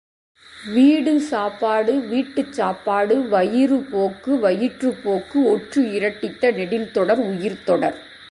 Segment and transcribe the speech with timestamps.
[0.73, 7.97] வீடு சாப்பாடு வீட்டுச் சாப்பாடு, வயிறு போக்கு வயிற்றுப் போக்கு ஒற்று இரட்டித்த நெடில் தொடர் உயிர்த்தொடர்.